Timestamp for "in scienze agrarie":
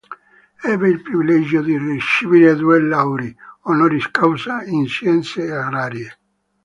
4.63-6.17